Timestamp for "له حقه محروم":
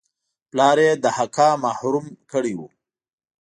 1.03-2.05